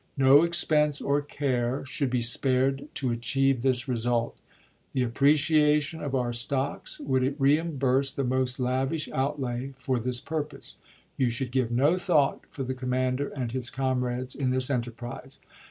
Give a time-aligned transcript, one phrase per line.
[0.17, 4.35] No expense or care should be spared to achieve this result.
[4.93, 10.77] The appreciation of our stocks would reimburse the most lavish outlay for this purpose.
[11.17, 15.39] "You should give no thought for the commander and his comrades in this enterprise.